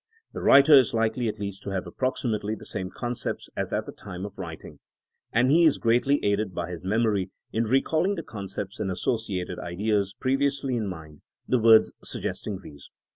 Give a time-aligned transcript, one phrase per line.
[0.33, 3.91] The writer is likely at least to have approximately the same concepts as at the
[3.91, 4.79] time of writing.
[5.31, 9.59] And he is greatly aided by his mem ory in recalling the concepts and associated
[9.59, 12.89] ideas previously in mind, the words suggesting these.